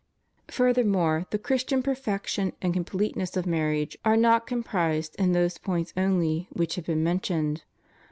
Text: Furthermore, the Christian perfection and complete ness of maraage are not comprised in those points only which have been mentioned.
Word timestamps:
Furthermore, 0.47 1.27
the 1.29 1.37
Christian 1.37 1.83
perfection 1.83 2.53
and 2.59 2.73
complete 2.73 3.15
ness 3.15 3.37
of 3.37 3.45
maraage 3.45 3.95
are 4.03 4.17
not 4.17 4.47
comprised 4.47 5.13
in 5.17 5.33
those 5.33 5.59
points 5.59 5.93
only 5.95 6.47
which 6.53 6.73
have 6.73 6.87
been 6.87 7.03
mentioned. 7.03 7.61